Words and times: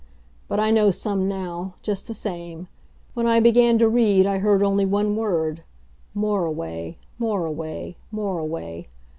But 0.47 0.59
I 0.59 0.71
know 0.71 0.89
some 0.89 1.27
now, 1.29 1.75
just 1.83 2.07
the 2.07 2.15
same. 2.15 2.67
When 3.13 3.27
I 3.27 3.39
began 3.39 3.77
to 3.77 3.87
read 3.87 4.25
I 4.25 4.39
heard 4.39 4.63
only 4.63 4.83
one 4.83 5.15
word 5.15 5.61
Moriway 6.15 6.95
Moriway 7.19 7.97
Moriway. 8.11 8.87